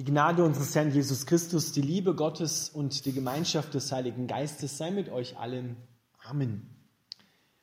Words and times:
Die 0.00 0.06
Gnade 0.06 0.42
unseres 0.44 0.74
Herrn 0.74 0.94
Jesus 0.94 1.26
Christus, 1.26 1.72
die 1.72 1.82
Liebe 1.82 2.14
Gottes 2.14 2.70
und 2.70 3.04
die 3.04 3.12
Gemeinschaft 3.12 3.74
des 3.74 3.92
Heiligen 3.92 4.26
Geistes 4.26 4.78
sei 4.78 4.90
mit 4.90 5.10
euch 5.10 5.36
allen. 5.36 5.76
Amen. 6.24 6.70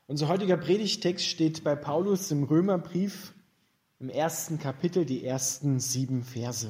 Unser 0.06 0.28
heutiger 0.28 0.56
Predigtext 0.56 1.26
steht 1.26 1.64
bei 1.64 1.76
Paulus 1.76 2.30
im 2.30 2.44
Römerbrief 2.44 3.34
im 4.00 4.10
ersten 4.10 4.60
Kapitel, 4.60 5.04
die 5.04 5.26
ersten 5.26 5.80
sieben 5.80 6.24
Verse. 6.24 6.70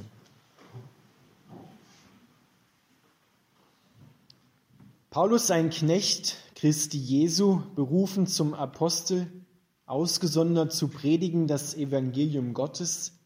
Paulus, 5.10 5.52
ein 5.52 5.70
Knecht 5.70 6.38
Christi 6.56 6.98
Jesu, 6.98 7.62
berufen 7.76 8.26
zum 8.26 8.54
Apostel, 8.54 9.30
ausgesondert 9.86 10.72
zu 10.72 10.88
predigen 10.88 11.46
das 11.46 11.76
Evangelium 11.76 12.54
Gottes, 12.54 13.17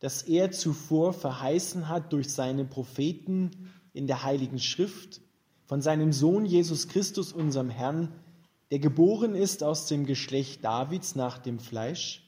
das 0.00 0.22
er 0.22 0.50
zuvor 0.52 1.12
verheißen 1.12 1.88
hat 1.88 2.12
durch 2.12 2.32
seine 2.32 2.64
Propheten 2.64 3.70
in 3.92 4.06
der 4.06 4.22
Heiligen 4.22 4.58
Schrift, 4.58 5.20
von 5.64 5.82
seinem 5.82 6.12
Sohn 6.12 6.46
Jesus 6.46 6.88
Christus, 6.88 7.32
unserem 7.32 7.68
Herrn, 7.68 8.12
der 8.70 8.78
geboren 8.78 9.34
ist 9.34 9.62
aus 9.62 9.86
dem 9.86 10.06
Geschlecht 10.06 10.64
Davids 10.64 11.14
nach 11.14 11.38
dem 11.38 11.58
Fleisch 11.58 12.22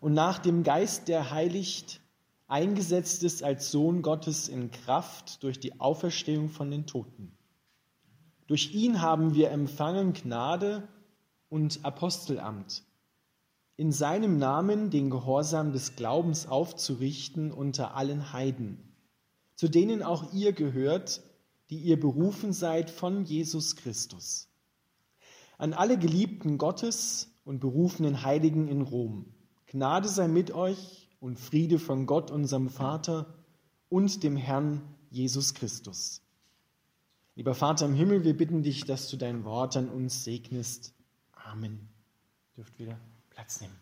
und 0.00 0.14
nach 0.14 0.38
dem 0.38 0.62
Geist, 0.62 1.08
der 1.08 1.30
heiligt, 1.30 2.00
eingesetzt 2.46 3.22
ist 3.22 3.42
als 3.42 3.70
Sohn 3.70 4.02
Gottes 4.02 4.48
in 4.48 4.70
Kraft 4.70 5.42
durch 5.42 5.58
die 5.58 5.80
Auferstehung 5.80 6.48
von 6.48 6.70
den 6.70 6.86
Toten. 6.86 7.36
Durch 8.46 8.74
ihn 8.74 9.00
haben 9.00 9.34
wir 9.34 9.50
empfangen 9.50 10.12
Gnade 10.12 10.86
und 11.48 11.84
Apostelamt 11.84 12.84
in 13.76 13.92
seinem 13.92 14.38
Namen 14.38 14.90
den 14.90 15.10
Gehorsam 15.10 15.72
des 15.72 15.96
Glaubens 15.96 16.46
aufzurichten 16.46 17.52
unter 17.52 17.96
allen 17.96 18.32
Heiden, 18.32 18.78
zu 19.54 19.68
denen 19.68 20.02
auch 20.02 20.32
ihr 20.32 20.52
gehört, 20.52 21.22
die 21.70 21.78
ihr 21.78 21.98
berufen 21.98 22.52
seid 22.52 22.90
von 22.90 23.24
Jesus 23.24 23.76
Christus. 23.76 24.48
An 25.56 25.72
alle 25.72 25.98
Geliebten 25.98 26.58
Gottes 26.58 27.30
und 27.44 27.60
berufenen 27.60 28.22
Heiligen 28.22 28.68
in 28.68 28.82
Rom, 28.82 29.26
Gnade 29.66 30.08
sei 30.08 30.28
mit 30.28 30.50
euch 30.50 31.08
und 31.18 31.38
Friede 31.38 31.78
von 31.78 32.04
Gott, 32.04 32.30
unserem 32.30 32.68
Vater 32.68 33.34
und 33.88 34.22
dem 34.22 34.36
Herrn 34.36 34.82
Jesus 35.10 35.54
Christus. 35.54 36.20
Lieber 37.36 37.54
Vater 37.54 37.86
im 37.86 37.94
Himmel, 37.94 38.24
wir 38.24 38.36
bitten 38.36 38.62
dich, 38.62 38.84
dass 38.84 39.08
du 39.08 39.16
dein 39.16 39.44
Wort 39.44 39.76
an 39.78 39.88
uns 39.88 40.24
segnest. 40.24 40.92
Amen. 41.32 41.88
Dürft 42.54 42.78
wieder 42.78 42.98
Platz 43.34 43.60
nehmen. 43.60 43.76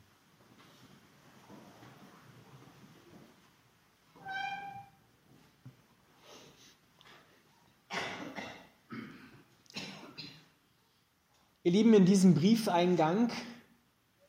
Ihr 11.62 11.72
Lieben, 11.72 11.92
in 11.92 12.06
diesem 12.06 12.34
Briefeingang 12.34 13.30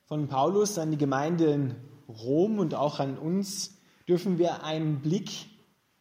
von 0.05 0.27
Paulus 0.27 0.77
an 0.77 0.91
die 0.91 0.97
Gemeinde 0.97 1.45
in 1.45 1.75
Rom 2.09 2.59
und 2.59 2.75
auch 2.75 2.99
an 2.99 3.17
uns 3.17 3.77
dürfen 4.07 4.37
wir 4.37 4.63
einen 4.63 5.01
Blick 5.01 5.29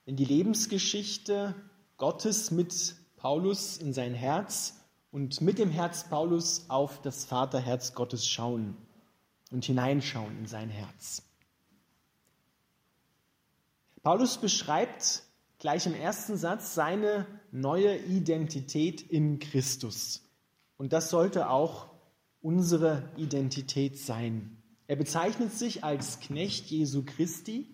in 0.07 0.17
die 0.17 0.25
Lebensgeschichte 0.25 1.55
Gottes 1.99 2.51
mit 2.51 2.97
Paulus 3.17 3.77
in 3.77 3.93
sein 3.93 4.15
Herz 4.15 4.81
und 5.13 5.41
mit 5.41 5.59
dem 5.59 5.71
Herz 5.71 6.09
Paulus 6.09 6.65
auf 6.69 7.01
das 7.01 7.25
Vaterherz 7.25 7.95
Gottes 7.95 8.27
schauen 8.27 8.77
und 9.51 9.65
hineinschauen 9.65 10.39
in 10.39 10.47
sein 10.47 10.71
Herz. 10.71 11.23
Paulus 14.03 14.39
beschreibt 14.39 15.25
gleich 15.59 15.87
im 15.87 15.95
ersten 15.95 16.37
Satz 16.37 16.75
seine 16.75 17.27
neue 17.53 17.97
Identität 17.97 19.03
in 19.03 19.39
Christus. 19.39 20.23
Und 20.79 20.93
das 20.93 21.11
sollte 21.11 21.51
auch 21.51 21.91
unsere 22.41 23.11
Identität 23.17 23.99
sein. 23.99 24.57
Er 24.87 24.97
bezeichnet 24.97 25.53
sich 25.53 25.85
als 25.85 26.21
Knecht 26.21 26.67
Jesu 26.67 27.05
Christi. 27.05 27.69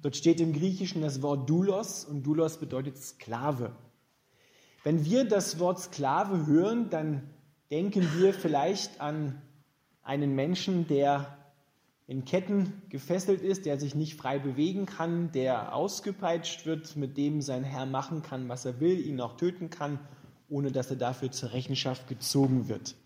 Dort 0.00 0.16
steht 0.16 0.40
im 0.40 0.52
Griechischen 0.54 1.02
das 1.02 1.20
Wort 1.20 1.48
Doulos 1.50 2.04
und 2.04 2.22
Doulos 2.22 2.58
bedeutet 2.58 2.96
Sklave. 2.96 3.76
Wenn 4.82 5.04
wir 5.04 5.24
das 5.24 5.58
Wort 5.58 5.80
Sklave 5.80 6.46
hören, 6.46 6.88
dann 6.88 7.28
denken 7.70 8.08
wir 8.16 8.32
vielleicht 8.32 9.00
an 9.00 9.42
einen 10.08 10.34
Menschen, 10.34 10.88
der 10.88 11.36
in 12.06 12.24
Ketten 12.24 12.80
gefesselt 12.88 13.42
ist, 13.42 13.66
der 13.66 13.78
sich 13.78 13.94
nicht 13.94 14.18
frei 14.18 14.38
bewegen 14.38 14.86
kann, 14.86 15.30
der 15.32 15.74
ausgepeitscht 15.74 16.64
wird, 16.64 16.96
mit 16.96 17.18
dem 17.18 17.42
sein 17.42 17.62
Herr 17.62 17.84
machen 17.84 18.22
kann, 18.22 18.48
was 18.48 18.64
er 18.64 18.80
will, 18.80 18.98
ihn 18.98 19.20
auch 19.20 19.36
töten 19.36 19.68
kann, 19.68 19.98
ohne 20.48 20.72
dass 20.72 20.88
er 20.88 20.96
dafür 20.96 21.30
zur 21.30 21.52
Rechenschaft 21.52 22.08
gezogen 22.08 22.70
wird. 22.70 22.96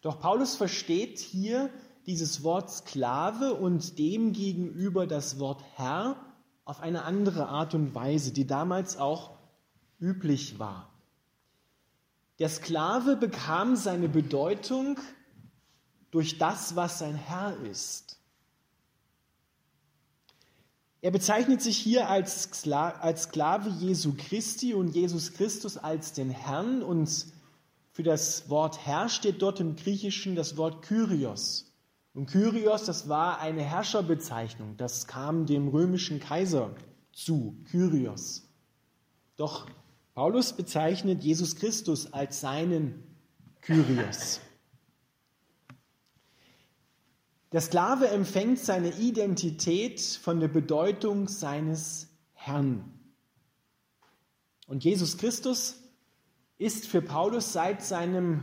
Doch 0.00 0.18
Paulus 0.18 0.56
versteht 0.56 1.20
hier 1.20 1.70
dieses 2.06 2.42
Wort 2.42 2.72
Sklave 2.72 3.54
und 3.54 3.96
dem 3.96 4.32
gegenüber 4.32 5.06
das 5.06 5.38
Wort 5.38 5.62
Herr 5.76 6.16
auf 6.64 6.80
eine 6.80 7.04
andere 7.04 7.46
Art 7.46 7.72
und 7.74 7.94
Weise, 7.94 8.32
die 8.32 8.48
damals 8.48 8.96
auch 8.96 9.36
üblich 10.00 10.58
war. 10.58 10.90
Der 12.40 12.48
Sklave 12.48 13.14
bekam 13.14 13.76
seine 13.76 14.08
Bedeutung 14.08 14.98
durch 16.16 16.38
das, 16.38 16.76
was 16.76 17.00
sein 17.00 17.14
Herr 17.14 17.54
ist. 17.70 18.18
Er 21.02 21.10
bezeichnet 21.10 21.60
sich 21.60 21.76
hier 21.76 22.08
als, 22.08 22.44
Sklave 22.54 23.68
Jesu 23.68 24.14
Christi 24.16 24.72
und 24.72 24.94
Jesus 24.94 25.34
Christus 25.34 25.76
als 25.76 26.14
den 26.14 26.30
Herrn 26.30 26.82
und 26.82 27.26
für 27.92 28.02
das 28.02 28.48
Wort 28.48 28.86
Herr 28.86 29.10
steht 29.10 29.42
dort 29.42 29.60
im 29.60 29.76
Griechischen 29.76 30.36
das 30.36 30.56
Wort 30.56 30.80
Kyrios. 30.80 31.70
Und 32.14 32.30
Kyrios, 32.30 32.86
das 32.86 33.10
war 33.10 33.40
eine 33.40 33.60
Herrscherbezeichnung, 33.60 34.78
das 34.78 35.06
kam 35.06 35.44
dem 35.44 35.68
römischen 35.68 36.18
Kaiser 36.18 36.70
zu, 37.12 37.58
Kyrios. 37.70 38.48
Doch 39.36 39.66
Paulus 40.14 40.54
bezeichnet 40.54 41.22
Jesus 41.22 41.56
Christus 41.56 42.10
als 42.14 42.40
seinen 42.40 43.04
Kyrios. 43.60 44.40
Der 47.56 47.62
Sklave 47.62 48.08
empfängt 48.08 48.58
seine 48.58 48.90
Identität 48.98 49.98
von 49.98 50.40
der 50.40 50.48
Bedeutung 50.48 51.26
seines 51.26 52.08
Herrn. 52.34 52.84
Und 54.66 54.84
Jesus 54.84 55.16
Christus 55.16 55.76
ist 56.58 56.86
für 56.86 57.00
Paulus 57.00 57.54
seit 57.54 57.82
seinem 57.82 58.42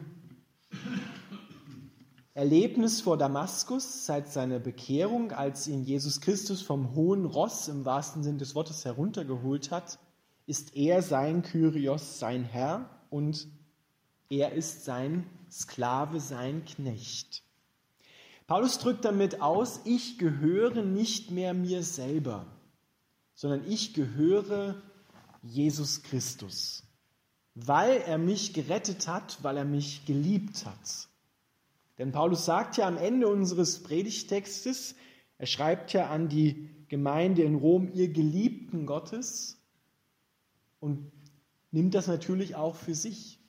Erlebnis 2.33 3.01
vor 3.01 3.15
Damaskus, 3.19 4.07
seit 4.07 4.29
seiner 4.29 4.57
Bekehrung, 4.57 5.31
als 5.31 5.67
ihn 5.67 5.83
Jesus 5.83 6.19
Christus 6.19 6.63
vom 6.63 6.95
hohen 6.95 7.25
Ross 7.25 7.67
im 7.67 7.85
wahrsten 7.85 8.23
Sinn 8.23 8.39
des 8.39 8.55
Wortes 8.55 8.83
heruntergeholt 8.83 9.69
hat, 9.69 9.99
ist 10.47 10.75
er 10.75 11.03
sein 11.03 11.43
Kyrios, 11.43 12.17
sein 12.17 12.45
Herr 12.45 12.89
und 13.11 13.47
er 14.31 14.53
ist 14.53 14.85
sein 14.85 15.27
Sklave, 15.51 16.19
sein 16.19 16.65
Knecht. 16.65 17.43
Paulus 18.47 18.77
drückt 18.79 19.05
damit 19.05 19.41
aus, 19.41 19.81
ich 19.85 20.17
gehöre 20.17 20.83
nicht 20.83 21.31
mehr 21.31 21.53
mir 21.53 21.83
selber, 21.83 22.45
sondern 23.35 23.69
ich 23.69 23.93
gehöre 23.93 24.81
Jesus 25.41 26.03
Christus, 26.03 26.83
weil 27.55 27.97
er 28.01 28.17
mich 28.17 28.53
gerettet 28.53 29.07
hat, 29.07 29.43
weil 29.43 29.57
er 29.57 29.65
mich 29.65 30.05
geliebt 30.05 30.65
hat. 30.65 31.07
Denn 31.97 32.11
Paulus 32.11 32.45
sagt 32.45 32.77
ja 32.77 32.87
am 32.87 32.97
Ende 32.97 33.27
unseres 33.27 33.81
Predigtextes, 33.83 34.95
er 35.37 35.45
schreibt 35.45 35.93
ja 35.93 36.09
an 36.09 36.27
die 36.29 36.69
Gemeinde 36.89 37.43
in 37.43 37.55
Rom, 37.55 37.91
ihr 37.93 38.09
Geliebten 38.09 38.85
Gottes, 38.85 39.57
und 40.79 41.11
nimmt 41.71 41.95
das 41.95 42.07
natürlich 42.07 42.55
auch 42.55 42.75
für 42.75 42.93
sich. 42.93 43.39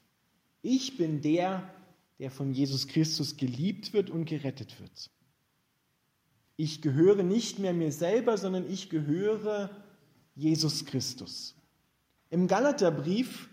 Ich 0.62 0.96
bin 0.96 1.20
der, 1.20 1.73
der 2.18 2.30
von 2.30 2.52
Jesus 2.52 2.86
Christus 2.86 3.36
geliebt 3.36 3.92
wird 3.92 4.10
und 4.10 4.24
gerettet 4.24 4.80
wird. 4.80 5.10
Ich 6.56 6.82
gehöre 6.82 7.22
nicht 7.22 7.58
mehr 7.58 7.72
mir 7.72 7.90
selber, 7.90 8.38
sondern 8.38 8.70
ich 8.70 8.88
gehöre 8.88 9.70
Jesus 10.36 10.84
Christus. 10.84 11.56
Im 12.30 12.46
Galaterbrief, 12.46 13.48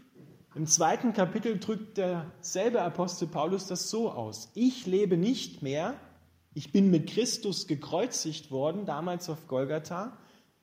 im 0.53 0.67
zweiten 0.67 1.13
Kapitel, 1.13 1.59
drückt 1.59 1.97
derselbe 1.97 2.81
Apostel 2.81 3.27
Paulus 3.27 3.67
das 3.67 3.89
so 3.89 4.11
aus. 4.11 4.51
Ich 4.53 4.85
lebe 4.85 5.17
nicht 5.17 5.61
mehr, 5.61 5.99
ich 6.53 6.71
bin 6.71 6.91
mit 6.91 7.09
Christus 7.09 7.67
gekreuzigt 7.67 8.51
worden, 8.51 8.85
damals 8.85 9.29
auf 9.29 9.47
Golgatha, 9.47 10.17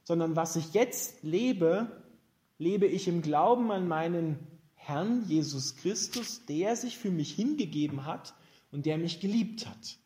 sondern 0.05 0.37
was 0.37 0.56
ich 0.56 0.75
jetzt 0.75 1.23
lebe, 1.23 2.05
lebe 2.59 2.87
ich 2.87 3.09
im 3.09 3.23
Glauben 3.23 3.71
an 3.73 3.89
meinen 3.89 4.39
Herrn 4.88 5.29
Jesus 5.29 5.76
Christus, 5.76 6.46
der 6.46 6.75
sich 6.75 6.96
für 6.96 7.11
mich 7.11 7.35
hingegeben 7.35 8.06
hat 8.06 8.35
und 8.73 8.87
der 8.87 8.96
mich 8.96 9.20
geliebt 9.20 9.67
hat. 9.67 9.99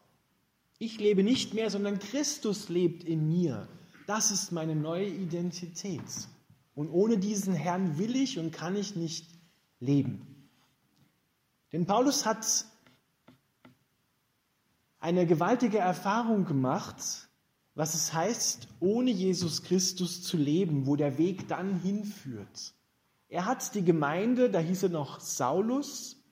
Ich 0.81 0.99
lebe 0.99 1.23
nicht 1.23 1.55
mehr, 1.55 1.70
sondern 1.70 2.00
Christus 2.00 2.69
lebt 2.69 3.05
in 3.05 3.29
mir. 3.29 3.69
Das 4.08 4.32
ist 4.32 4.50
meine 4.50 4.75
neue 4.75 5.06
Identität. 5.06 6.02
Und 6.75 6.90
ohne 6.90 7.17
diesen 7.19 7.55
Herrn 7.55 7.96
will 7.96 8.17
ich 8.17 8.40
und 8.40 8.50
kann 8.50 8.75
ich 8.75 8.96
nicht 8.96 9.29
leben. 9.79 10.49
Denn 11.70 11.87
Paulus 11.87 12.26
hat 12.26 12.67
eine 14.99 15.26
gewaltige 15.29 15.79
Erfahrung 15.79 16.44
gemacht, 16.44 17.29
was 17.76 17.94
es 17.94 18.12
heißt, 18.12 18.67
ohne 18.81 19.12
Jesus 19.12 19.62
Christus 19.62 20.25
zu 20.25 20.37
leben, 20.37 20.88
wo 20.88 20.96
der 20.96 21.19
Weg 21.19 21.46
dann 21.46 21.79
hinführt. 21.79 22.75
Er 23.32 23.46
hat 23.46 23.75
die 23.75 23.82
Gemeinde, 23.82 24.50
da 24.50 24.58
hieß 24.58 24.82
er 24.82 24.88
noch 24.90 25.19
Saulus, 25.19 26.23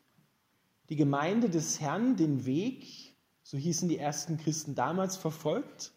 die 0.91 0.97
Gemeinde 0.97 1.49
des 1.49 1.81
Herrn, 1.81 2.17
den 2.17 2.45
Weg, 2.45 3.17
so 3.43 3.57
hießen 3.57 3.89
die 3.89 3.97
ersten 3.97 4.37
Christen 4.37 4.75
damals, 4.75 5.17
verfolgt. 5.17 5.93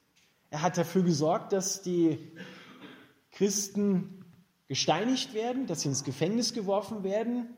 Er 0.50 0.62
hat 0.62 0.78
dafür 0.78 1.04
gesorgt, 1.04 1.52
dass 1.52 1.82
die 1.82 2.32
Christen 3.32 4.24
gesteinigt 4.70 5.34
werden, 5.34 5.68
dass 5.68 5.82
sie 5.82 5.90
ins 5.90 6.06
Gefängnis 6.06 6.54
geworfen 6.54 7.04
werden, 7.04 7.50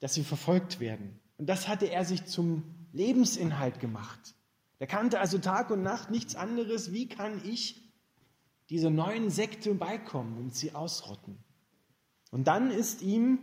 dass 0.00 0.14
sie 0.14 0.24
verfolgt 0.24 0.80
werden. 0.80 1.20
Und 1.36 1.50
das 1.50 1.68
hatte 1.68 1.90
er 1.90 2.06
sich 2.06 2.24
zum 2.24 2.62
Lebensinhalt 2.94 3.80
gemacht. 3.80 4.34
Er 4.78 4.86
kannte 4.86 5.20
also 5.20 5.36
Tag 5.36 5.70
und 5.70 5.82
Nacht 5.82 6.10
nichts 6.10 6.36
anderes. 6.36 6.90
Wie 6.90 7.06
kann 7.06 7.42
ich 7.44 7.92
dieser 8.70 8.88
neuen 8.88 9.28
Sekte 9.28 9.74
beikommen 9.74 10.38
und 10.38 10.54
sie 10.54 10.74
ausrotten? 10.74 11.44
Und 12.30 12.46
dann 12.46 12.70
ist 12.70 13.02
ihm 13.02 13.38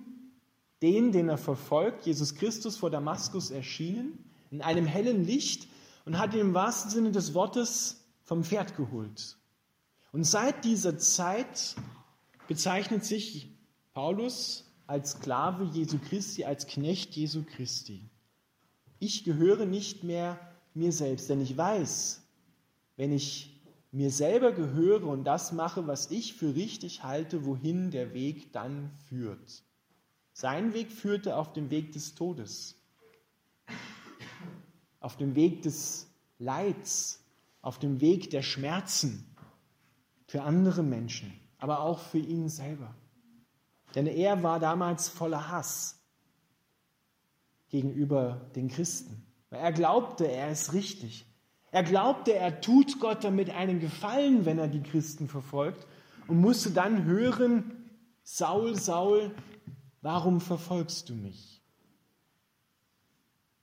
den, 0.81 1.11
den 1.11 1.29
er 1.29 1.37
verfolgt, 1.37 2.05
Jesus 2.05 2.35
Christus 2.35 2.77
vor 2.77 2.89
Damaskus 2.89 3.51
erschienen, 3.51 4.19
in 4.51 4.61
einem 4.61 4.85
hellen 4.85 5.25
Licht 5.25 5.67
und 6.05 6.17
hat 6.19 6.33
ihn 6.33 6.41
im 6.41 6.53
wahrsten 6.53 6.91
Sinne 6.91 7.11
des 7.11 7.33
Wortes 7.33 8.05
vom 8.23 8.43
Pferd 8.43 8.75
geholt. 8.77 9.37
Und 10.11 10.23
seit 10.23 10.63
dieser 10.63 10.97
Zeit 10.97 11.75
bezeichnet 12.47 13.03
sich 13.03 13.49
Paulus 13.93 14.65
als 14.87 15.11
Sklave 15.11 15.65
Jesu 15.73 15.97
Christi, 15.97 16.45
als 16.45 16.67
Knecht 16.67 17.15
Jesu 17.15 17.43
Christi. 17.43 18.09
Ich 18.99 19.23
gehöre 19.23 19.65
nicht 19.65 20.03
mehr 20.03 20.39
mir 20.73 20.91
selbst, 20.91 21.29
denn 21.29 21.41
ich 21.41 21.57
weiß, 21.57 22.21
wenn 22.97 23.11
ich 23.11 23.54
mir 23.95 24.11
selber 24.11 24.51
gehöre 24.51 25.07
und 25.07 25.23
das 25.23 25.53
mache, 25.53 25.87
was 25.87 26.11
ich 26.11 26.33
für 26.33 26.53
richtig 26.53 27.03
halte, 27.03 27.45
wohin 27.45 27.91
der 27.91 28.13
Weg 28.13 28.51
dann 28.51 28.91
führt. 29.07 29.63
Sein 30.33 30.73
Weg 30.73 30.91
führte 30.91 31.37
auf 31.37 31.53
dem 31.53 31.69
Weg 31.69 31.93
des 31.93 32.13
Todes, 32.13 32.75
auf 34.99 35.15
dem 35.15 35.33
Weg 35.35 35.61
des 35.61 36.07
Leids, 36.39 37.23
auf 37.61 37.79
dem 37.79 38.01
Weg 38.01 38.29
der 38.31 38.41
Schmerzen 38.41 39.33
für 40.27 40.41
andere 40.41 40.83
Menschen, 40.83 41.31
aber 41.57 41.79
auch 41.79 41.99
für 41.99 42.19
ihn 42.19 42.49
selber. 42.49 42.93
Denn 43.95 44.07
er 44.07 44.43
war 44.43 44.59
damals 44.59 45.07
voller 45.07 45.47
Hass 45.47 45.97
gegenüber 47.69 48.51
den 48.57 48.67
Christen. 48.67 49.25
Weil 49.49 49.61
er 49.61 49.71
glaubte, 49.71 50.29
er 50.29 50.51
ist 50.51 50.73
richtig. 50.73 51.25
Er 51.75 51.83
glaubte, 51.83 52.33
er 52.33 52.61
tut 52.61 53.01
Gott 53.01 53.25
damit 53.25 53.49
einen 53.49 53.81
Gefallen, 53.81 54.45
wenn 54.45 54.59
er 54.59 54.69
die 54.69 54.81
Christen 54.81 55.27
verfolgt 55.27 55.85
und 56.25 56.39
musste 56.39 56.71
dann 56.71 57.03
hören, 57.03 57.91
Saul, 58.23 58.79
Saul, 58.79 59.35
warum 60.01 60.39
verfolgst 60.39 61.09
du 61.09 61.15
mich? 61.15 61.61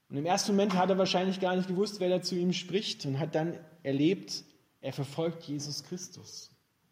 Und 0.09 0.17
im 0.17 0.27
ersten 0.27 0.51
Moment 0.51 0.75
hat 0.75 0.91
er 0.91 0.99
wahrscheinlich 0.99 1.39
gar 1.39 1.55
nicht 1.55 1.67
gewusst, 1.67 1.99
wer 1.99 2.09
da 2.09 2.21
zu 2.21 2.35
ihm 2.35 2.53
spricht 2.53 3.03
und 3.07 3.17
hat 3.17 3.33
dann 3.33 3.57
erlebt, 3.81 4.43
er 4.79 4.93
verfolgt 4.93 5.45
Jesus 5.45 5.83
Christus 5.83 6.51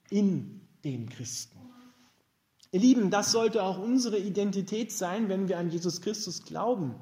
in 0.09 0.61
den 0.83 1.07
Christen. 1.07 1.59
Ihr 2.71 2.79
Lieben, 2.79 3.11
das 3.11 3.31
sollte 3.31 3.61
auch 3.61 3.77
unsere 3.77 4.17
Identität 4.17 4.91
sein, 4.91 5.29
wenn 5.29 5.47
wir 5.47 5.59
an 5.59 5.69
Jesus 5.69 6.01
Christus 6.01 6.41
glauben. 6.41 6.95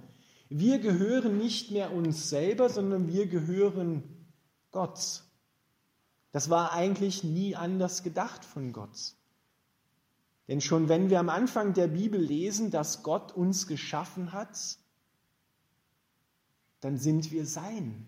Wir 0.49 0.79
gehören 0.79 1.37
nicht 1.37 1.71
mehr 1.71 1.93
uns 1.93 2.29
selber, 2.29 2.69
sondern 2.69 3.07
wir 3.07 3.27
gehören 3.27 4.03
Gott. 4.71 5.23
Das 6.31 6.49
war 6.49 6.73
eigentlich 6.73 7.23
nie 7.23 7.55
anders 7.55 8.03
gedacht 8.03 8.43
von 8.43 8.73
Gott. 8.73 9.15
Denn 10.47 10.61
schon 10.61 10.89
wenn 10.89 11.11
wir 11.11 11.19
am 11.19 11.29
Anfang 11.29 11.75
der 11.75 11.87
Bibel 11.87 12.19
lesen, 12.19 12.71
dass 12.71 13.03
Gott 13.03 13.31
uns 13.31 13.67
geschaffen 13.67 14.31
hat, 14.31 14.79
dann 16.79 16.97
sind 16.97 17.31
wir 17.31 17.45
sein. 17.45 18.07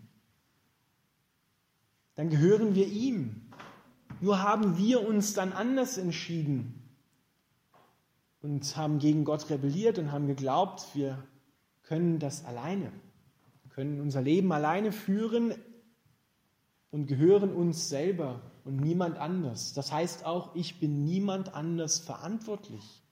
Dann 2.16 2.30
gehören 2.30 2.74
wir 2.74 2.88
ihm. 2.88 3.52
Nur 4.20 4.42
haben 4.42 4.78
wir 4.78 5.08
uns 5.08 5.34
dann 5.34 5.54
anders 5.54 5.98
entschieden 5.98 6.82
und 8.42 8.76
haben 8.76 8.98
gegen 8.98 9.24
Gott 9.24 9.50
rebelliert 9.50 10.00
und 10.00 10.12
haben 10.12 10.28
geglaubt, 10.28 10.88
wir 10.94 11.24
können 11.92 12.20
das 12.20 12.46
alleine, 12.46 12.90
können 13.72 14.00
unser 14.00 14.22
Leben 14.22 14.54
alleine 14.54 14.94
führen 14.94 15.54
und 16.90 17.06
gehören 17.06 17.54
uns 17.54 17.90
selber 17.90 18.40
und 18.64 18.78
niemand 18.78 19.18
anders. 19.18 19.74
Das 19.74 19.92
heißt 19.92 20.24
auch, 20.26 20.56
ich 20.56 20.80
bin 20.80 21.04
niemand 21.04 21.54
anders 21.54 22.00
verantwortlich, 22.00 23.04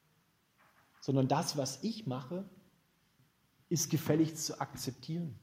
sondern 1.02 1.28
das, 1.28 1.58
was 1.58 1.84
ich 1.84 2.08
mache, 2.08 2.46
ist 3.68 3.90
gefällig 3.90 4.38
zu 4.38 4.62
akzeptieren. 4.62 5.38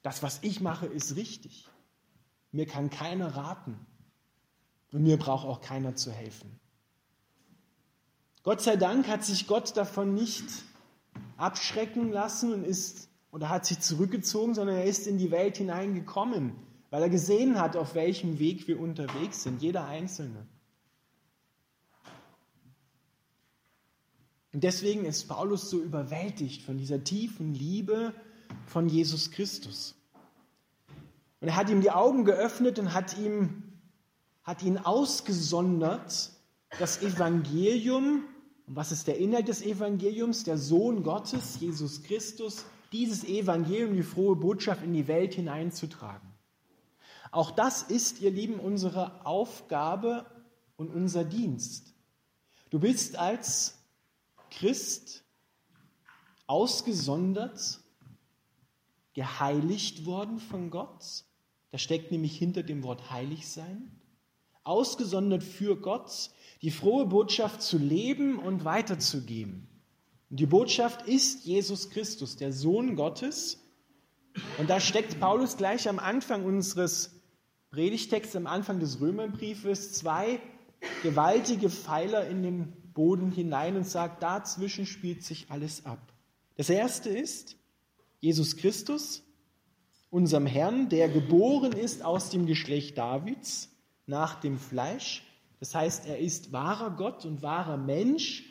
Das, 0.00 0.22
was 0.22 0.38
ich 0.40 0.62
mache, 0.62 0.86
ist 0.86 1.16
richtig. 1.16 1.68
Mir 2.50 2.64
kann 2.64 2.88
keiner 2.88 3.36
raten 3.36 3.78
und 4.90 5.02
mir 5.02 5.18
braucht 5.18 5.46
auch 5.46 5.60
keiner 5.60 5.96
zu 5.96 6.10
helfen. 6.10 6.58
Gott 8.42 8.62
sei 8.62 8.76
Dank 8.76 9.06
hat 9.06 9.22
sich 9.22 9.46
Gott 9.46 9.76
davon 9.76 10.14
nicht 10.14 10.46
abschrecken 11.36 12.10
lassen 12.10 12.52
und 12.52 12.64
ist 12.64 13.08
oder 13.30 13.48
hat 13.48 13.66
sich 13.66 13.80
zurückgezogen, 13.80 14.54
sondern 14.54 14.76
er 14.76 14.84
ist 14.84 15.06
in 15.06 15.18
die 15.18 15.30
Welt 15.30 15.56
hineingekommen, 15.56 16.52
weil 16.90 17.02
er 17.02 17.08
gesehen 17.08 17.60
hat, 17.60 17.76
auf 17.76 17.96
welchem 17.96 18.38
Weg 18.38 18.68
wir 18.68 18.78
unterwegs 18.78 19.42
sind, 19.42 19.60
jeder 19.60 19.86
Einzelne. 19.86 20.46
Und 24.52 24.62
deswegen 24.62 25.04
ist 25.04 25.26
Paulus 25.26 25.68
so 25.68 25.80
überwältigt 25.80 26.62
von 26.62 26.78
dieser 26.78 27.02
tiefen 27.02 27.54
Liebe 27.54 28.14
von 28.66 28.88
Jesus 28.88 29.32
Christus. 29.32 29.96
Und 31.40 31.48
er 31.48 31.56
hat 31.56 31.68
ihm 31.68 31.80
die 31.80 31.90
Augen 31.90 32.24
geöffnet 32.24 32.78
und 32.78 32.94
hat, 32.94 33.18
ihm, 33.18 33.64
hat 34.44 34.62
ihn 34.62 34.78
ausgesondert, 34.78 36.30
das 36.78 37.02
Evangelium 37.02 38.24
und 38.66 38.76
was 38.76 38.92
ist 38.92 39.06
der 39.06 39.18
Inhalt 39.18 39.48
des 39.48 39.62
Evangeliums? 39.62 40.44
Der 40.44 40.56
Sohn 40.56 41.02
Gottes, 41.02 41.60
Jesus 41.60 42.02
Christus, 42.02 42.64
dieses 42.92 43.24
Evangelium, 43.24 43.94
die 43.94 44.02
frohe 44.02 44.36
Botschaft 44.36 44.82
in 44.82 44.94
die 44.94 45.06
Welt 45.06 45.34
hineinzutragen. 45.34 46.28
Auch 47.30 47.50
das 47.50 47.82
ist, 47.82 48.20
ihr 48.20 48.30
Lieben, 48.30 48.60
unsere 48.60 49.26
Aufgabe 49.26 50.24
und 50.76 50.88
unser 50.94 51.24
Dienst. 51.24 51.92
Du 52.70 52.78
bist 52.78 53.16
als 53.16 53.76
Christ 54.50 55.24
ausgesondert, 56.46 57.80
geheiligt 59.14 60.06
worden 60.06 60.38
von 60.38 60.70
Gott. 60.70 61.24
Da 61.70 61.78
steckt 61.78 62.12
nämlich 62.12 62.38
hinter 62.38 62.62
dem 62.62 62.82
Wort 62.82 63.10
heilig 63.10 63.48
sein. 63.48 63.90
Ausgesondert 64.62 65.42
für 65.42 65.76
Gott, 65.76 66.30
die 66.64 66.70
frohe 66.70 67.04
Botschaft 67.04 67.60
zu 67.60 67.76
leben 67.76 68.38
und 68.38 68.64
weiterzugeben. 68.64 69.68
Und 70.30 70.40
die 70.40 70.46
Botschaft 70.46 71.06
ist 71.06 71.44
Jesus 71.44 71.90
Christus, 71.90 72.36
der 72.36 72.54
Sohn 72.54 72.96
Gottes. 72.96 73.62
Und 74.56 74.70
da 74.70 74.80
steckt 74.80 75.20
Paulus 75.20 75.58
gleich 75.58 75.90
am 75.90 75.98
Anfang 75.98 76.46
unseres 76.46 77.20
Predigtexts, 77.70 78.34
am 78.34 78.46
Anfang 78.46 78.80
des 78.80 78.98
Römerbriefes, 78.98 79.92
zwei 79.92 80.40
gewaltige 81.02 81.68
Pfeiler 81.68 82.26
in 82.28 82.42
den 82.42 82.72
Boden 82.94 83.30
hinein 83.30 83.76
und 83.76 83.86
sagt, 83.86 84.22
dazwischen 84.22 84.86
spielt 84.86 85.22
sich 85.22 85.50
alles 85.50 85.84
ab. 85.84 86.14
Das 86.56 86.70
erste 86.70 87.10
ist 87.10 87.56
Jesus 88.20 88.56
Christus, 88.56 89.22
unserem 90.08 90.46
Herrn, 90.46 90.88
der 90.88 91.10
geboren 91.10 91.72
ist 91.72 92.02
aus 92.02 92.30
dem 92.30 92.46
Geschlecht 92.46 92.96
Davids 92.96 93.68
nach 94.06 94.40
dem 94.40 94.58
Fleisch 94.58 95.22
das 95.64 95.74
heißt, 95.74 96.06
er 96.06 96.18
ist 96.18 96.52
wahrer 96.52 96.90
Gott 96.90 97.24
und 97.24 97.40
wahrer 97.40 97.78
Mensch, 97.78 98.44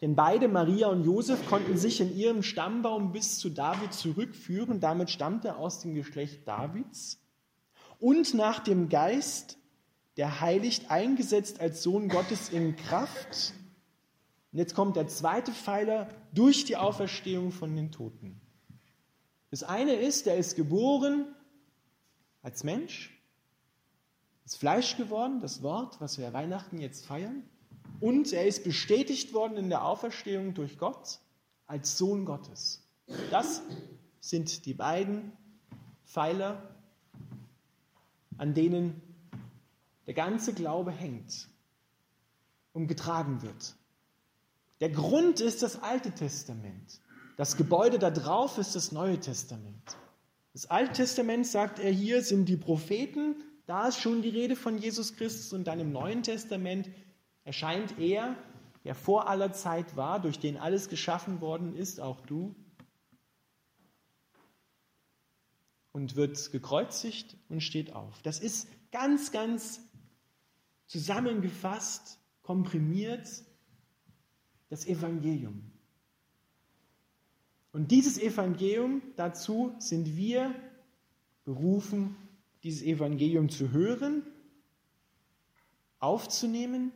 denn 0.00 0.16
beide, 0.16 0.48
Maria 0.48 0.88
und 0.88 1.04
Josef, 1.04 1.46
konnten 1.46 1.76
sich 1.76 2.00
in 2.00 2.16
ihrem 2.16 2.42
Stammbaum 2.42 3.12
bis 3.12 3.38
zu 3.38 3.50
David 3.50 3.92
zurückführen. 3.92 4.80
Damit 4.80 5.10
stammt 5.10 5.44
er 5.44 5.58
aus 5.58 5.80
dem 5.80 5.92
Geschlecht 5.92 6.48
Davids. 6.48 7.20
Und 7.98 8.32
nach 8.32 8.60
dem 8.60 8.88
Geist, 8.88 9.58
der 10.16 10.40
heiligt, 10.40 10.90
eingesetzt 10.90 11.60
als 11.60 11.82
Sohn 11.82 12.08
Gottes 12.08 12.48
in 12.48 12.76
Kraft. 12.76 13.52
Und 14.50 14.58
jetzt 14.58 14.74
kommt 14.74 14.96
der 14.96 15.06
zweite 15.06 15.52
Pfeiler 15.52 16.08
durch 16.32 16.64
die 16.64 16.78
Auferstehung 16.78 17.52
von 17.52 17.76
den 17.76 17.92
Toten. 17.92 18.40
Das 19.50 19.64
eine 19.64 19.96
ist, 19.96 20.26
er 20.26 20.38
ist 20.38 20.56
geboren 20.56 21.26
als 22.40 22.64
Mensch 22.64 23.17
ist 24.48 24.56
Fleisch 24.60 24.96
geworden, 24.96 25.40
das 25.40 25.62
Wort, 25.62 26.00
was 26.00 26.16
wir 26.16 26.32
Weihnachten 26.32 26.80
jetzt 26.80 27.04
feiern. 27.04 27.42
und 28.00 28.32
er 28.32 28.46
ist 28.46 28.64
bestätigt 28.64 29.34
worden 29.34 29.58
in 29.58 29.68
der 29.68 29.84
Auferstehung 29.84 30.54
durch 30.54 30.78
Gott 30.78 31.18
als 31.66 31.98
Sohn 31.98 32.24
Gottes. 32.24 32.82
Das 33.30 33.60
sind 34.20 34.64
die 34.64 34.72
beiden 34.72 35.32
Pfeiler, 36.06 36.74
an 38.38 38.54
denen 38.54 39.02
der 40.06 40.14
ganze 40.14 40.54
Glaube 40.54 40.92
hängt 40.92 41.48
und 42.72 42.86
getragen 42.86 43.42
wird. 43.42 43.74
Der 44.80 44.90
Grund 44.90 45.40
ist 45.40 45.62
das 45.62 45.82
Alte 45.82 46.12
Testament. 46.12 47.00
Das 47.36 47.56
Gebäude 47.56 47.98
da 47.98 48.10
drauf 48.10 48.56
ist 48.56 48.74
das 48.76 48.92
Neue 48.92 49.20
Testament. 49.20 49.96
Das 50.54 50.70
Alte 50.70 50.94
Testament, 50.94 51.46
sagt 51.46 51.80
er 51.80 51.90
hier, 51.90 52.22
sind 52.22 52.46
die 52.46 52.56
Propheten. 52.56 53.36
Da 53.68 53.86
ist 53.86 54.00
schon 54.00 54.22
die 54.22 54.30
Rede 54.30 54.56
von 54.56 54.78
Jesus 54.78 55.14
Christus 55.14 55.52
und 55.52 55.64
dann 55.64 55.78
im 55.78 55.92
Neuen 55.92 56.22
Testament 56.22 56.88
erscheint 57.44 57.98
er, 57.98 58.34
der 58.84 58.94
vor 58.94 59.28
aller 59.28 59.52
Zeit 59.52 59.94
war, 59.94 60.20
durch 60.20 60.38
den 60.38 60.56
alles 60.56 60.88
geschaffen 60.88 61.42
worden 61.42 61.76
ist, 61.76 62.00
auch 62.00 62.22
du, 62.22 62.54
und 65.92 66.16
wird 66.16 66.50
gekreuzigt 66.50 67.36
und 67.50 67.60
steht 67.62 67.92
auf. 67.92 68.22
Das 68.22 68.40
ist 68.40 68.68
ganz, 68.90 69.32
ganz 69.32 69.82
zusammengefasst, 70.86 72.20
komprimiert 72.40 73.28
das 74.70 74.86
Evangelium. 74.86 75.70
Und 77.72 77.90
dieses 77.90 78.16
Evangelium, 78.18 79.02
dazu 79.16 79.74
sind 79.78 80.16
wir 80.16 80.54
berufen, 81.44 82.16
dieses 82.62 82.82
Evangelium 82.82 83.48
zu 83.48 83.70
hören, 83.72 84.22
aufzunehmen. 85.98 86.92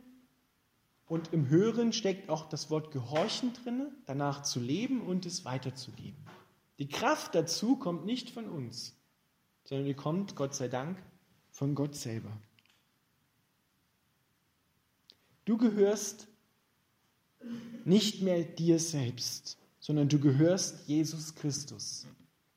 Und 1.05 1.33
im 1.33 1.49
Hören 1.49 1.93
steckt 1.93 2.29
auch 2.29 2.49
das 2.49 2.69
Wort 2.69 2.91
Gehorchen 2.91 3.53
drin, 3.53 3.91
danach 4.05 4.43
zu 4.43 4.59
leben 4.59 5.01
und 5.01 5.25
es 5.25 5.45
weiterzugeben. 5.45 6.17
Die 6.79 6.87
Kraft 6.87 7.35
dazu 7.35 7.75
kommt 7.75 8.05
nicht 8.05 8.29
von 8.29 8.49
uns, 8.49 8.95
sondern 9.63 9.85
die 9.85 9.93
kommt, 9.93 10.35
Gott 10.35 10.55
sei 10.55 10.67
Dank, 10.67 10.97
von 11.51 11.75
Gott 11.75 11.95
selber. 11.95 12.31
Du 15.45 15.57
gehörst 15.57 16.27
nicht 17.85 18.21
mehr 18.21 18.43
dir 18.43 18.79
selbst, 18.79 19.57
sondern 19.79 20.07
du 20.07 20.19
gehörst 20.19 20.87
Jesus 20.87 21.35
Christus. 21.35 22.07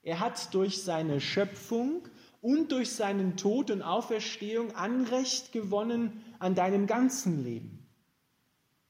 Er 0.02 0.20
hat 0.20 0.54
durch 0.54 0.82
seine 0.82 1.20
Schöpfung 1.20 2.08
und 2.40 2.72
durch 2.72 2.92
seinen 2.92 3.36
Tod 3.36 3.70
und 3.70 3.82
Auferstehung 3.82 4.74
Anrecht 4.74 5.52
gewonnen 5.52 6.22
an 6.38 6.54
deinem 6.54 6.86
ganzen 6.86 7.44
Leben. 7.44 7.86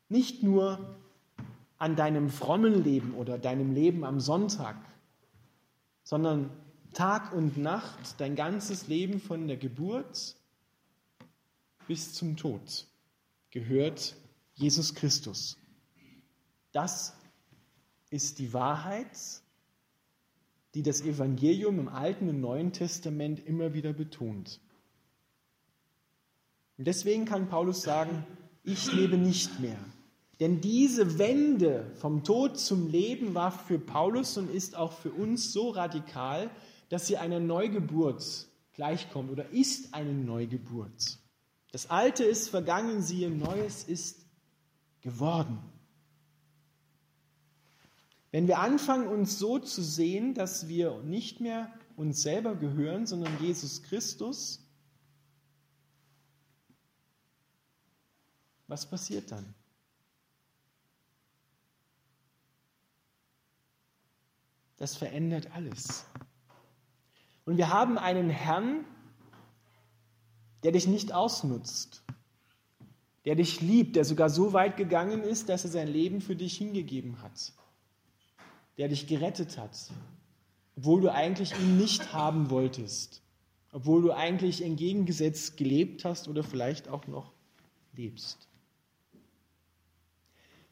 Nicht 0.09 0.43
nur 0.43 0.97
an 1.79 1.97
deinem 1.97 2.31
frommen 2.31 2.83
Leben 2.83 3.15
oder 3.15 3.39
deinem 3.39 3.73
Leben 3.73 4.05
am 4.05 4.21
Sonntag, 4.21 4.77
sondern 6.03 6.51
Tag 6.93 7.33
und 7.33 7.59
Nacht, 7.59 8.21
dein 8.21 8.37
ganzes 8.37 8.87
Leben 8.87 9.21
von 9.21 9.47
der 9.49 9.57
Geburt 9.57 10.37
bis 11.87 12.15
zum 12.15 12.37
Tod 12.37 12.87
gehört 13.51 14.17
Jesus 14.55 14.95
Christus. 14.95 15.59
Das 16.73 17.15
ist 18.11 18.39
die 18.39 18.53
Wahrheit, 18.53 19.11
die 20.77 20.83
das 20.83 21.01
Evangelium 21.01 21.79
im 21.79 21.89
Alten 21.89 22.29
und 22.29 22.43
Neuen 22.43 22.71
Testament 22.71 23.41
immer 23.47 23.73
wieder 23.73 23.95
betont. 23.95 24.61
Und 26.77 26.87
deswegen 26.87 27.25
kann 27.25 27.49
Paulus 27.49 27.81
sagen, 27.81 28.27
ich 28.63 28.93
lebe 28.93 29.17
nicht 29.17 29.59
mehr. 29.59 29.79
Denn 30.39 30.61
diese 30.61 31.19
Wende 31.19 31.91
vom 31.95 32.25
Tod 32.25 32.59
zum 32.59 32.91
Leben 32.91 33.35
war 33.35 33.53
für 33.53 33.79
Paulus 33.79 34.37
und 34.37 34.51
ist 34.51 34.77
auch 34.77 34.93
für 34.93 35.13
uns 35.13 35.51
so 35.51 35.71
radikal, 35.71 36.51
dass 36.91 37.07
sie 37.07 37.17
einer 37.17 37.41
Neugeburt 37.41 38.47
gleichkommt 38.75 39.31
oder 39.31 39.49
ist 39.49 39.95
eine 39.95 40.13
Neugeburt. 40.13 41.19
Das 41.73 41.89
Alte 41.89 42.25
ist 42.25 42.51
vergangen, 42.51 43.01
siehe, 43.01 43.31
Neues 43.31 43.85
ist 43.85 44.27
geworden. 45.01 45.59
Wenn 48.37 48.49
wir 48.49 48.59
anfangen, 48.59 49.09
uns 49.09 49.39
so 49.39 49.59
zu 49.59 49.83
sehen, 49.83 50.35
dass 50.35 50.69
wir 50.69 51.03
nicht 51.05 51.41
mehr 51.41 51.73
uns 51.97 52.21
selber 52.21 52.55
gehören, 52.55 53.07
sondern 53.07 53.33
Jesus 53.41 53.83
Christus, 53.83 54.63
was 58.67 58.85
passiert 58.85 59.33
dann? 59.33 59.55
Das 64.77 64.97
verändert 64.97 65.53
alles. 65.55 66.05
Und 67.47 67.57
wir 67.57 67.71
haben 67.73 67.97
einen 67.97 68.29
Herrn, 68.29 68.85
der 70.63 70.73
dich 70.73 70.87
nicht 70.87 71.15
ausnutzt, 71.15 72.05
der 73.25 73.35
dich 73.35 73.63
liebt, 73.63 73.97
der 73.97 74.05
sogar 74.05 74.29
so 74.29 74.53
weit 74.53 74.77
gegangen 74.77 75.23
ist, 75.23 75.49
dass 75.49 75.65
er 75.65 75.71
sein 75.71 75.89
Leben 75.89 76.21
für 76.21 76.37
dich 76.37 76.59
hingegeben 76.59 77.23
hat 77.23 77.55
der 78.79 78.89
dich 78.89 79.07
gerettet 79.07 79.59
hat, 79.59 79.91
obwohl 80.77 81.01
du 81.01 81.13
eigentlich 81.13 81.53
ihn 81.59 81.79
nicht 81.79 82.13
haben 82.13 82.51
wolltest, 82.51 83.23
obwohl 83.73 84.03
du 84.03 84.13
eigentlich 84.13 84.63
entgegengesetzt 84.63 85.57
gelebt 85.57 86.05
hast 86.05 86.29
oder 86.29 86.43
vielleicht 86.43 86.89
auch 86.89 87.07
noch 87.07 87.33
lebst. 87.95 88.49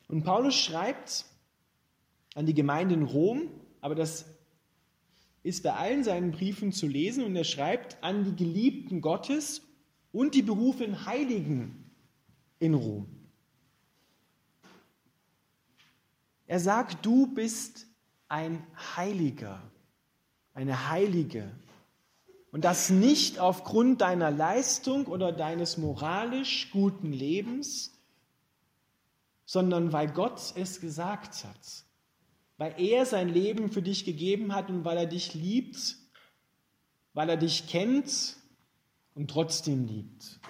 Und 0.08 0.22
Paulus 0.22 0.54
schreibt 0.54 1.24
an 2.34 2.46
die 2.46 2.54
Gemeinde 2.54 2.94
in 2.94 3.04
Rom, 3.04 3.48
aber 3.80 3.94
das 3.94 4.26
ist 5.42 5.62
bei 5.62 5.74
allen 5.74 6.04
seinen 6.04 6.30
Briefen 6.30 6.72
zu 6.72 6.86
lesen 6.86 7.24
und 7.24 7.36
er 7.36 7.44
schreibt 7.44 8.02
an 8.02 8.24
die 8.24 8.44
Geliebten 8.44 9.00
Gottes 9.00 9.62
und 10.12 10.34
die 10.34 10.42
berufenen 10.42 11.06
Heiligen 11.06 11.90
in 12.58 12.74
Rom. 12.74 13.06
Er 16.46 16.60
sagt, 16.60 17.04
du 17.04 17.26
bist 17.26 17.86
ein 18.28 18.66
Heiliger, 18.96 19.62
eine 20.54 20.88
Heilige. 20.88 21.50
Und 22.52 22.64
das 22.64 22.90
nicht 22.90 23.38
aufgrund 23.38 24.00
deiner 24.00 24.30
Leistung 24.30 25.06
oder 25.06 25.32
deines 25.32 25.76
moralisch 25.76 26.70
guten 26.70 27.12
Lebens, 27.12 27.92
sondern 29.44 29.92
weil 29.92 30.08
Gott 30.10 30.54
es 30.56 30.80
gesagt 30.80 31.44
hat, 31.44 31.84
weil 32.56 32.74
er 32.78 33.06
sein 33.06 33.28
Leben 33.28 33.70
für 33.70 33.82
dich 33.82 34.04
gegeben 34.04 34.54
hat 34.54 34.70
und 34.70 34.84
weil 34.84 34.96
er 34.96 35.06
dich 35.06 35.34
liebt, 35.34 35.96
weil 37.12 37.28
er 37.28 37.36
dich 37.36 37.66
kennt 37.66 38.36
und 39.14 39.30
trotzdem 39.30 39.86
liebt. 39.86 40.40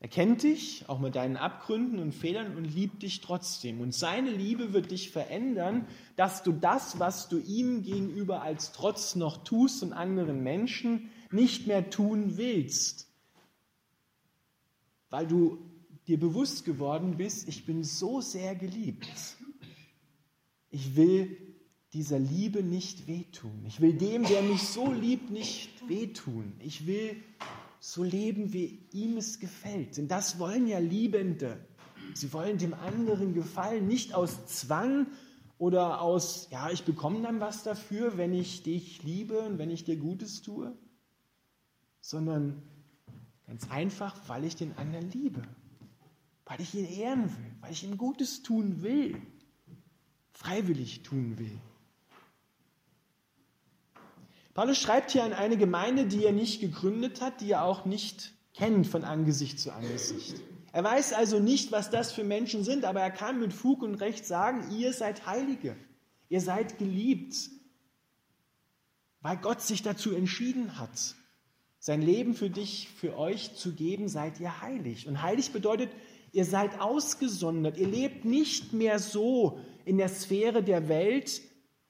Er 0.00 0.08
kennt 0.08 0.44
dich, 0.44 0.88
auch 0.88 1.00
mit 1.00 1.16
deinen 1.16 1.36
Abgründen 1.36 1.98
und 1.98 2.14
Fehlern, 2.14 2.56
und 2.56 2.64
liebt 2.64 3.02
dich 3.02 3.20
trotzdem. 3.20 3.80
Und 3.80 3.92
seine 3.92 4.30
Liebe 4.30 4.72
wird 4.72 4.92
dich 4.92 5.10
verändern, 5.10 5.88
dass 6.14 6.44
du 6.44 6.52
das, 6.52 7.00
was 7.00 7.28
du 7.28 7.38
ihm 7.38 7.82
gegenüber 7.82 8.42
als 8.42 8.70
Trotz 8.72 9.16
noch 9.16 9.42
tust 9.42 9.82
und 9.82 9.92
anderen 9.92 10.42
Menschen, 10.44 11.10
nicht 11.32 11.66
mehr 11.66 11.90
tun 11.90 12.36
willst. 12.36 13.08
Weil 15.10 15.26
du 15.26 15.58
dir 16.06 16.20
bewusst 16.20 16.64
geworden 16.64 17.16
bist, 17.16 17.48
ich 17.48 17.66
bin 17.66 17.82
so 17.82 18.20
sehr 18.20 18.54
geliebt. 18.54 19.36
Ich 20.70 20.94
will 20.94 21.36
dieser 21.92 22.18
Liebe 22.18 22.62
nicht 22.62 23.08
wehtun. 23.08 23.64
Ich 23.66 23.80
will 23.80 23.94
dem, 23.94 24.24
der 24.24 24.42
mich 24.42 24.62
so 24.62 24.92
liebt, 24.92 25.30
nicht 25.30 25.88
wehtun. 25.88 26.52
Ich 26.60 26.86
will 26.86 27.16
so 27.80 28.02
leben, 28.02 28.52
wie 28.52 28.80
ihm 28.92 29.16
es 29.16 29.38
gefällt. 29.38 29.96
Denn 29.96 30.08
das 30.08 30.38
wollen 30.38 30.66
ja 30.66 30.78
Liebende. 30.78 31.58
Sie 32.14 32.32
wollen 32.32 32.58
dem 32.58 32.74
anderen 32.74 33.34
gefallen, 33.34 33.86
nicht 33.86 34.14
aus 34.14 34.46
Zwang 34.46 35.06
oder 35.58 36.00
aus, 36.00 36.48
ja, 36.50 36.70
ich 36.70 36.84
bekomme 36.84 37.20
dann 37.22 37.40
was 37.40 37.62
dafür, 37.64 38.16
wenn 38.16 38.32
ich 38.32 38.62
dich 38.62 39.02
liebe 39.02 39.40
und 39.40 39.58
wenn 39.58 39.70
ich 39.70 39.84
dir 39.84 39.96
Gutes 39.96 40.42
tue, 40.42 40.76
sondern 42.00 42.62
ganz 43.46 43.68
einfach, 43.70 44.16
weil 44.28 44.44
ich 44.44 44.56
den 44.56 44.76
anderen 44.76 45.10
liebe, 45.10 45.42
weil 46.46 46.60
ich 46.60 46.74
ihn 46.74 46.86
ehren 46.86 47.24
will, 47.24 47.52
weil 47.60 47.72
ich 47.72 47.84
ihm 47.84 47.98
Gutes 47.98 48.42
tun 48.42 48.82
will, 48.82 49.20
freiwillig 50.32 51.02
tun 51.02 51.38
will. 51.38 51.58
Paulus 54.58 54.78
schreibt 54.78 55.12
hier 55.12 55.22
an 55.22 55.32
eine 55.32 55.56
Gemeinde, 55.56 56.06
die 56.06 56.24
er 56.24 56.32
nicht 56.32 56.60
gegründet 56.60 57.20
hat, 57.20 57.40
die 57.40 57.52
er 57.52 57.62
auch 57.62 57.84
nicht 57.84 58.32
kennt 58.54 58.88
von 58.88 59.04
Angesicht 59.04 59.60
zu 59.60 59.72
Angesicht. 59.72 60.34
Er 60.72 60.82
weiß 60.82 61.12
also 61.12 61.38
nicht, 61.38 61.70
was 61.70 61.90
das 61.90 62.10
für 62.10 62.24
Menschen 62.24 62.64
sind, 62.64 62.84
aber 62.84 63.00
er 63.00 63.12
kann 63.12 63.38
mit 63.38 63.52
Fug 63.52 63.84
und 63.84 63.94
Recht 63.94 64.26
sagen, 64.26 64.68
ihr 64.76 64.92
seid 64.92 65.26
Heilige, 65.26 65.76
ihr 66.28 66.40
seid 66.40 66.76
geliebt, 66.76 67.36
weil 69.20 69.36
Gott 69.36 69.62
sich 69.62 69.84
dazu 69.84 70.12
entschieden 70.12 70.76
hat. 70.76 71.14
sein 71.78 72.02
Leben 72.02 72.34
für 72.34 72.50
dich, 72.50 72.88
für 72.96 73.16
euch 73.16 73.54
zu 73.54 73.74
geben, 73.74 74.08
seid 74.08 74.40
ihr 74.40 74.60
heilig. 74.60 75.06
Und 75.06 75.22
heilig 75.22 75.52
bedeutet, 75.52 75.90
ihr 76.32 76.44
seid 76.44 76.80
ausgesondert. 76.80 77.76
Ihr 77.76 77.86
lebt 77.86 78.24
nicht 78.24 78.72
mehr 78.72 78.98
so 78.98 79.60
in 79.84 79.98
der 79.98 80.08
Sphäre 80.08 80.64
der 80.64 80.88
Welt, 80.88 81.42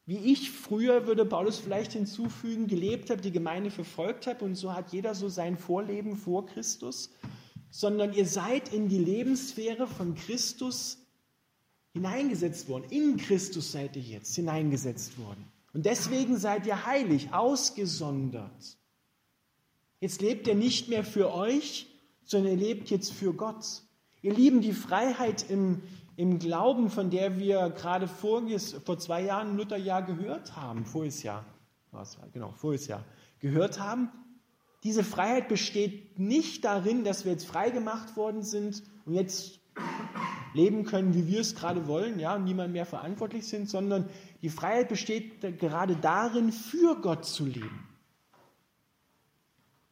wie 0.09 0.33
ich 0.33 0.51
früher, 0.51 1.07
würde 1.07 1.27
Paulus 1.27 1.59
vielleicht 1.59 1.93
hinzufügen, 1.93 2.67
gelebt 2.67 3.11
habe, 3.11 3.21
die 3.21 3.31
Gemeinde 3.31 3.71
verfolgt 3.71 4.27
habe 4.27 4.43
und 4.43 4.55
so 4.55 4.73
hat 4.73 4.91
jeder 4.91 5.15
so 5.15 5.29
sein 5.29 5.59
Vorleben 5.59 6.17
vor 6.17 6.47
Christus, 6.47 7.11
sondern 7.71 8.15
ihr 8.15 8.25
seid 8.25 8.73
in 8.73 8.89
die 8.89 8.97
Lebenssphäre 8.97 9.87
von 9.87 10.15
Christus 10.15 10.97
hineingesetzt 11.93 12.71
worden. 12.71 12.85
In 12.89 13.19
Christus 13.19 13.71
seid 13.71 13.97
ihr 13.97 14.03
jetzt 14.03 14.35
hineingesetzt 14.35 15.19
worden. 15.19 15.45
Und 15.75 15.85
deswegen 15.85 16.39
seid 16.39 16.65
ihr 16.65 16.87
heilig, 16.87 17.35
ausgesondert. 17.35 18.79
Jetzt 20.01 20.23
lebt 20.23 20.47
ihr 20.47 20.55
nicht 20.55 20.89
mehr 20.89 21.05
für 21.05 21.35
euch, 21.35 21.87
sondern 22.25 22.53
ihr 22.53 22.67
lebt 22.67 22.89
jetzt 22.89 23.13
für 23.13 23.35
Gott. 23.35 23.83
Ihr 24.23 24.33
lieben 24.33 24.63
die 24.63 24.73
Freiheit 24.73 25.51
im, 25.51 25.83
im 26.19 26.41
Glauben, 26.41 26.91
von 26.91 27.11
der 27.11 27.39
wir 27.39 27.71
gerade 27.71 28.09
vor, 28.09 28.43
vor 28.85 28.99
zwei 28.99 29.23
Jahren 29.23 29.57
Lutherjahr 29.57 30.03
gehört 30.03 30.57
haben, 30.57 30.85
voriges 30.85 31.23
Jahr, 31.23 31.45
genau, 32.33 32.51
voriges 32.51 32.89
Jahr, 32.89 33.05
gehört 33.39 33.79
haben. 33.79 34.11
Diese 34.83 35.05
Freiheit 35.05 35.49
besteht 35.49 36.19
nicht 36.19 36.65
darin, 36.65 37.05
dass 37.05 37.25
wir 37.25 37.31
jetzt 37.31 37.47
frei 37.47 37.71
gemacht 37.71 38.17
worden 38.17 38.43
sind 38.43 38.83
und 39.07 39.15
jetzt 39.15 39.61
leben 40.55 40.85
können, 40.85 41.15
wie 41.15 41.29
wir 41.29 41.41
es 41.41 41.55
gerade 41.55 41.87
wollen, 41.87 42.19
ja, 42.19 42.35
und 42.35 42.43
niemand 42.43 42.73
mehr 42.73 42.85
verantwortlich 42.85 43.47
sind, 43.47 43.71
sondern 43.71 44.09
die 44.43 44.49
Freiheit 44.49 44.89
besteht 44.89 45.61
gerade 45.61 45.95
darin, 45.95 46.51
für 46.51 46.97
Gott 47.01 47.27
zu 47.27 47.47
leben. 47.47 47.88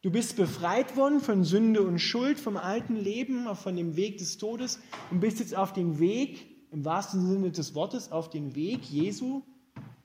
Du 0.07 0.13
bist 0.13 0.37
befreit 0.37 0.95
worden 0.95 1.19
von 1.19 1.43
Sünde 1.43 1.81
und 1.81 1.99
Schuld, 1.99 2.39
vom 2.39 2.55
alten 2.55 2.95
Leben, 2.95 3.53
von 3.57 3.75
dem 3.75 3.97
Weg 3.97 4.19
des 4.19 4.37
Todes 4.37 4.79
und 5.11 5.19
bist 5.19 5.41
jetzt 5.41 5.53
auf 5.53 5.73
den 5.73 5.99
Weg, 5.99 6.47
im 6.71 6.85
wahrsten 6.85 7.27
Sinne 7.27 7.51
des 7.51 7.75
Wortes, 7.75 8.09
auf 8.13 8.29
den 8.29 8.55
Weg 8.55 8.85
Jesu 8.85 9.43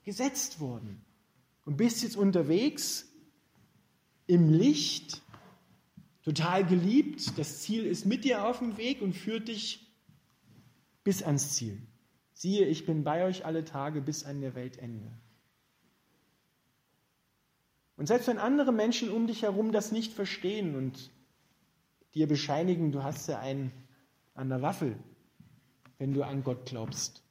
gesetzt 0.02 0.59
worden. 0.59 1.04
Und 1.64 1.76
bist 1.76 2.02
jetzt 2.02 2.16
unterwegs 2.16 3.12
im 4.26 4.49
Licht, 4.52 5.23
total 6.25 6.66
geliebt. 6.66 7.38
Das 7.38 7.61
Ziel 7.61 7.87
ist 7.87 8.04
mit 8.04 8.25
dir 8.25 8.44
auf 8.44 8.59
dem 8.59 8.78
Weg 8.78 9.02
und 9.02 9.12
führt 9.12 9.47
dich 9.47 9.87
bis 11.04 11.23
ans 11.23 11.52
Ziel. 11.52 11.80
Siehe, 12.32 12.66
ich 12.66 12.87
bin 12.87 13.04
bei 13.04 13.25
euch 13.25 13.47
alle 13.47 13.64
Tage 13.64 14.00
bis 14.00 14.25
an 14.25 14.40
der 14.40 14.56
Weltende. 14.56 15.12
Und 18.02 18.09
selbst 18.09 18.26
wenn 18.26 18.38
andere 18.38 18.73
Menschen 18.73 19.12
um 19.12 19.28
dich 19.28 19.42
herum 19.42 19.71
das 19.71 19.92
nicht 19.92 20.12
verstehen 20.12 20.75
und 20.75 21.12
dir 22.16 22.26
bescheinigen, 22.26 22.90
du 22.90 23.04
hast 23.04 23.28
ja 23.28 23.38
einen 23.38 23.71
an 24.35 24.49
der 24.49 24.61
Waffel, 24.61 24.97
wenn 25.99 26.12
du 26.12 26.25
an 26.25 26.42
Gott 26.42 26.66
glaubst 26.66 27.23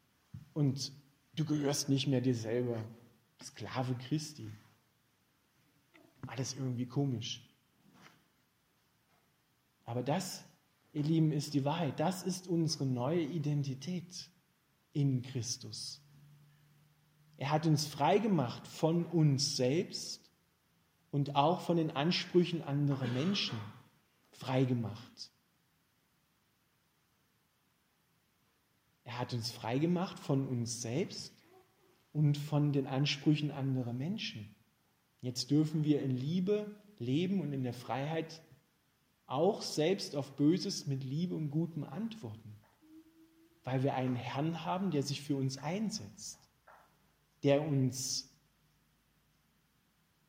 und 0.54 0.94
du 1.36 1.44
gehörst 1.44 1.90
nicht 1.90 2.08
mehr 2.08 2.22
dir 2.22 2.36
selber, 2.36 2.78
Sklave 3.44 3.96
Christi. 4.08 4.50
Alles 6.28 6.54
irgendwie 6.54 6.86
komisch. 6.86 7.46
Aber 9.84 10.04
das, 10.04 10.46
ihr 10.94 11.04
Lieben, 11.04 11.34
ist 11.34 11.54
die 11.54 11.66
Wahrheit. 11.66 12.00
Das 12.00 12.24
ist 12.24 12.48
unsere 12.48 12.86
neue 12.86 13.24
Identität 13.24 14.30
in 14.94 15.22
Christus. 15.22 16.02
Er 17.36 17.52
hat 17.52 17.66
uns 17.66 17.86
frei 17.86 18.20
gemacht 18.20 18.66
von 18.66 19.06
uns 19.06 19.58
selbst 19.58 20.21
und 21.12 21.36
auch 21.36 21.62
von 21.62 21.78
den 21.78 21.92
Ansprüchen 21.92 22.64
anderer 22.64 23.08
Menschen 23.08 23.60
freigemacht. 24.32 25.32
Er 29.04 29.20
hat 29.20 29.34
uns 29.34 29.52
freigemacht 29.52 30.18
von 30.20 30.48
uns 30.48 30.82
selbst 30.82 31.34
und 32.14 32.38
von 32.38 32.72
den 32.72 32.88
Ansprüchen 32.88 33.52
anderer 33.52 33.94
Menschen. 33.94 34.56
Jetzt 35.22 35.52
dürfen 35.52 35.84
wir 35.84 36.02
in 36.02 36.16
Liebe 36.16 36.76
leben 36.98 37.42
und 37.42 37.54
in 37.54 37.64
der 37.64 37.74
Freiheit 37.74 38.42
auch 39.28 39.62
selbst 39.62 40.16
auf 40.16 40.36
Böses 40.36 40.88
mit 40.88 41.04
Liebe 41.04 41.36
und 41.36 41.52
Gutem 41.52 41.84
antworten, 41.84 42.56
weil 43.64 43.84
wir 43.84 43.96
einen 43.96 44.16
Herrn 44.16 44.66
haben, 44.66 44.92
der 44.92 45.04
sich 45.04 45.22
für 45.22 45.36
uns 45.36 45.58
einsetzt, 45.58 46.40
der 47.44 47.62
uns 47.62 48.31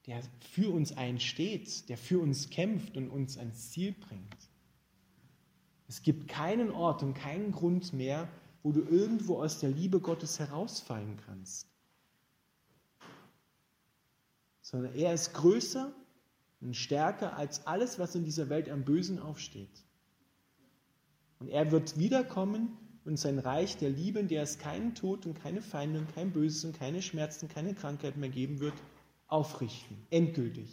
der 0.07 0.23
für 0.41 0.73
uns 0.73 0.97
einsteht, 0.97 1.89
der 1.89 1.97
für 1.97 2.19
uns 2.21 2.51
kämpft 2.51 2.97
und 2.97 3.09
uns 3.09 3.39
ans 3.39 3.71
Ziel 3.71 3.93
bringt. 3.93 4.51
Es 5.89 6.03
gibt 6.03 6.29
keinen 6.29 6.71
Ort 6.71 7.03
und 7.03 7.15
keinen 7.15 7.53
Grund 7.53 7.93
mehr, 7.93 8.29
wo 8.63 8.73
du 8.73 8.81
irgendwo 8.83 9.43
aus 9.43 9.61
der 9.61 9.71
Liebe 9.71 10.01
Gottes 10.01 10.39
herausfallen 10.39 11.19
kannst. 11.27 11.69
Sondern 14.61 14.95
er 14.95 15.13
ist 15.13 15.35
größer 15.35 15.93
und 16.61 16.77
stärker 16.77 17.37
als 17.37 17.67
alles, 17.67 17.99
was 17.99 18.15
in 18.15 18.25
dieser 18.25 18.49
Welt 18.49 18.71
am 18.71 18.85
Bösen 18.85 19.19
aufsteht. 19.19 19.85
Und 21.39 21.49
er 21.49 21.73
wird 21.73 21.99
wiederkommen 21.99 22.77
und 23.05 23.19
sein 23.19 23.39
Reich 23.41 23.77
der 23.77 23.91
Liebe, 23.91 24.21
in 24.21 24.29
der 24.29 24.43
es 24.43 24.59
keinen 24.59 24.95
Tod 24.95 25.27
und 25.27 25.35
keine 25.35 25.61
Feinde 25.61 25.99
und 25.99 26.15
kein 26.15 26.33
Böses 26.33 26.65
und 26.65 26.79
keine 26.79 27.03
Schmerzen, 27.03 27.49
keine 27.49 27.75
Krankheit 27.75 28.17
mehr 28.17 28.29
geben 28.29 28.61
wird, 28.61 28.75
aufrichten, 29.33 29.97
endgültig. 30.11 30.69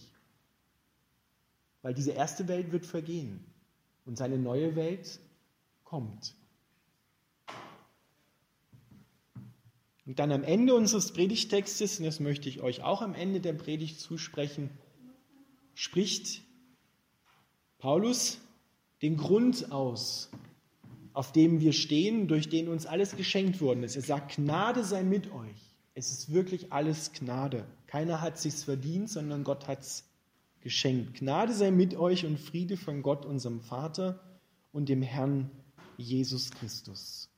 Weil 1.82 1.94
diese 1.94 2.12
erste 2.12 2.48
Welt 2.48 2.72
wird 2.72 2.86
vergehen 2.86 3.46
und 4.06 4.18
seine 4.18 4.38
neue 4.38 4.76
Welt 4.76 5.20
kommt. 5.86 6.36
Und 10.06 10.20
dann 10.20 10.32
am 10.32 10.44
Ende 10.44 10.76
unseres 10.76 11.14
Predigtextes, 11.14 12.00
und 12.00 12.06
das 12.06 12.20
möchte 12.20 12.50
ich 12.50 12.62
euch 12.62 12.84
auch 12.84 13.02
am 13.02 13.14
Ende 13.14 13.40
der 13.40 13.54
Predigt 13.54 14.00
zusprechen, 14.02 14.72
spricht 15.74 16.42
Paulus 17.78 18.40
den 19.02 19.16
Grund 19.16 19.72
aus, 19.72 20.30
auf 21.14 21.32
dem 21.32 21.62
wir 21.62 21.72
stehen, 21.72 22.28
durch 22.28 22.50
den 22.50 22.68
uns 22.68 22.86
alles 22.86 23.16
geschenkt 23.16 23.62
worden 23.62 23.84
ist. 23.84 23.96
Er 23.96 24.02
sagt, 24.02 24.36
Gnade 24.36 24.84
sei 24.84 25.04
mit 25.04 25.32
euch. 25.32 25.69
Es 26.00 26.14
ist 26.14 26.32
wirklich 26.32 26.72
alles 26.72 27.12
Gnade. 27.12 27.66
Keiner 27.86 28.22
hat 28.22 28.38
sich's 28.38 28.64
verdient, 28.64 29.10
sondern 29.10 29.44
Gott 29.44 29.68
hat's 29.68 30.06
geschenkt. 30.62 31.20
Gnade 31.20 31.54
sei 31.54 31.72
mit 31.72 31.94
euch 31.94 32.26
und 32.26 32.40
Friede 32.40 32.78
von 32.78 33.02
Gott, 33.02 33.26
unserem 33.26 33.60
Vater 33.60 34.24
und 34.72 34.88
dem 34.88 35.02
Herrn 35.02 35.52
Jesus 35.98 36.52
Christus. 36.52 37.29